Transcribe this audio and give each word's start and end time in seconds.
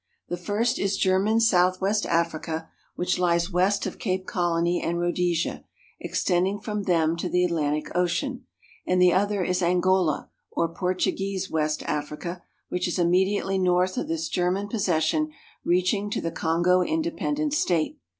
The 0.29 0.35
first 0.35 0.79
is 0.79 0.97
German 0.97 1.39
Southwest 1.39 2.07
Africa, 2.07 2.71
which 2.95 3.19
lies 3.19 3.51
west 3.51 3.85
of 3.85 3.99
Cape 3.99 4.25
Colony 4.25 4.81
and 4.81 4.99
Rhodesia, 4.99 5.63
extending 5.99 6.59
from 6.59 6.85
them 6.85 7.15
to 7.17 7.29
the 7.29 7.43
Atlantic 7.45 7.91
Ocean; 7.95 8.43
and 8.87 8.99
the 8.99 9.13
other 9.13 9.43
is 9.43 9.61
Angola 9.61 10.31
or 10.49 10.73
Portuguese 10.73 11.51
West 11.51 11.83
Africa, 11.83 12.41
which 12.67 12.87
is 12.87 12.97
immediately 12.97 13.59
north 13.59 13.95
of 13.95 14.07
this 14.07 14.27
German 14.27 14.69
possession 14.69 15.29
reaching 15.63 16.09
to 16.09 16.19
the 16.19 16.31
Kongo 16.31 16.81
Independent 16.81 17.53
State. 17.53 17.99